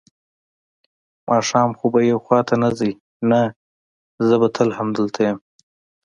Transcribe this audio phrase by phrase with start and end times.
[1.29, 2.91] ماښام خو به یو خوا ته نه ځې؟
[3.29, 3.41] نه،
[4.27, 5.37] زه به تل همدلته یم.